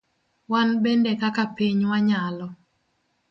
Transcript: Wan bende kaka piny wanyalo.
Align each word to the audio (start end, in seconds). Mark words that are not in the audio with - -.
Wan 0.51 0.69
bende 0.83 1.11
kaka 1.21 1.43
piny 1.55 1.81
wanyalo. 1.91 2.47